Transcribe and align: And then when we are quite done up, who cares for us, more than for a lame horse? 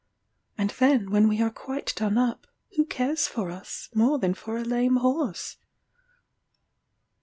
And 0.57 0.71
then 0.79 1.11
when 1.11 1.27
we 1.27 1.43
are 1.43 1.51
quite 1.51 1.93
done 1.95 2.17
up, 2.17 2.47
who 2.75 2.85
cares 2.87 3.27
for 3.27 3.51
us, 3.51 3.87
more 3.93 4.17
than 4.17 4.33
for 4.33 4.57
a 4.57 4.63
lame 4.63 4.95
horse? 4.95 5.57